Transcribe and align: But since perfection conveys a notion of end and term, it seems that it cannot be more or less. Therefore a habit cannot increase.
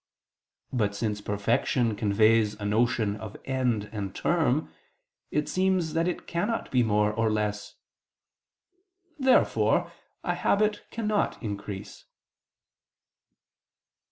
But 0.73 0.95
since 0.95 1.21
perfection 1.21 1.95
conveys 1.95 2.55
a 2.55 2.65
notion 2.65 3.15
of 3.17 3.37
end 3.45 3.87
and 3.91 4.15
term, 4.15 4.73
it 5.29 5.47
seems 5.47 5.93
that 5.93 6.07
it 6.07 6.25
cannot 6.25 6.71
be 6.71 6.81
more 6.81 7.13
or 7.13 7.29
less. 7.29 7.75
Therefore 9.19 9.91
a 10.23 10.33
habit 10.33 10.83
cannot 10.89 11.39
increase. 11.43 12.05